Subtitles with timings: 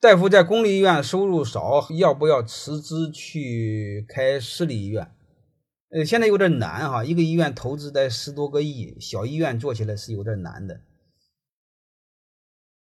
[0.00, 5.12] 大夫在公立医院收入少，要不要辞职去开私立医院？
[5.88, 10.82] 呃，现在有点难哈，一个医院投资得十多个亿，小医院做起来是有点难的。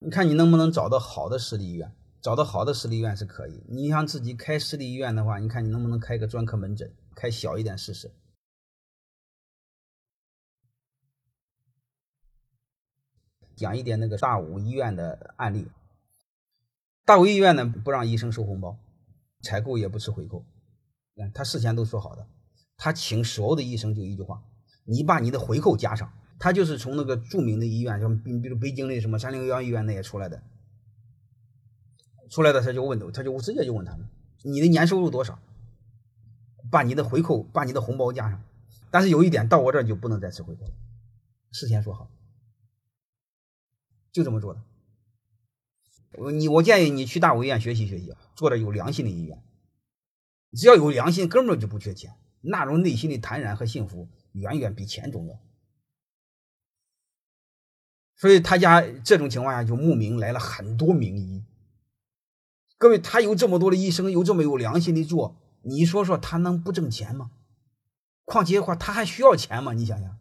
[0.00, 1.94] 你看你能不能找到好的私立医院？
[2.20, 3.62] 找到好的私立医院是可以。
[3.68, 8.10] 你想自己开私立医院的话，你看你能不能开个专科门诊，开小一点试试。
[13.54, 15.68] 讲一点那个大五医院的案例。
[17.06, 18.78] 大武医院呢不让医生收红包，
[19.40, 20.44] 采购也不吃回扣。
[21.14, 22.26] 嗯他事先都说好的，
[22.76, 24.42] 他请所有的医生就一句话：
[24.84, 26.12] 你把你的回扣加上。
[26.38, 30.42] 他就是从那个著名的医院，像比比如北京的什么三零幺医院那些出来的，
[32.28, 34.06] 出来的他就问，他就直接就问他们：
[34.42, 35.38] 你的年收入多少？
[36.70, 38.42] 把你的回扣，把你的红包加上。
[38.90, 40.72] 但是有一点，到我这儿就不能再吃回扣了，
[41.52, 42.10] 事先说好。
[44.12, 44.60] 就这么做的，
[46.32, 49.42] 你我建议你去大武医院学习学习，做点有良心的医院。
[50.52, 55.38] 只要有良心，根本就不缺钱，那种内心的坦然和幸福，远远比钱重要。
[58.16, 61.44] 所以他家这种情况下就慕名来了很多名医。
[62.78, 67.30] 各位，他有这么多的医生，有这么有良心的做，你说说他能不挣钱吗？
[68.24, 69.72] 况且话他还需要钱吗？
[69.72, 70.18] 你想想。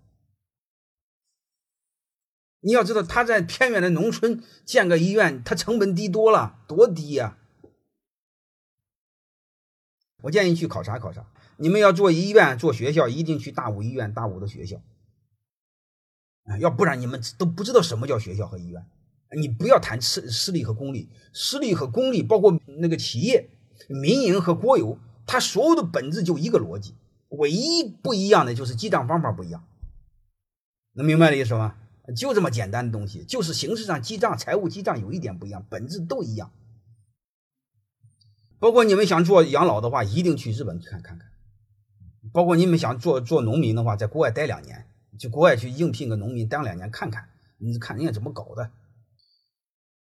[2.66, 7.38] 你要知道，他在偏远的农村建个医院，他成本低多了，多低呀！
[10.24, 11.28] 我建议去考察考察。
[11.58, 14.82] 你们要做医院、做学校，一定去大五医院、大五的学校。
[16.60, 18.84] 要不然你们都不知道什么叫学校和医院。
[19.38, 23.48] 你不要谈私私立和公立，私立和公立，包括那个企业、
[23.88, 26.96] 民营和国有，它所有的本质就一个逻辑，
[27.30, 29.64] 唯一不一样的就是记账方法不一样。
[30.94, 31.76] 能明白的意思吗？
[32.14, 36.52] 就这么简单的东西，就是形式上记账、财务记账有一点不一样，本质都一样。
[38.60, 41.28] 包括你们想做养老的话，一定去日本看看看；
[42.32, 44.88] 包括你们想做做农民的话，在国外待两年，
[45.20, 48.72] 去国外去应聘个农民当两年看看，你看人家怎么搞的。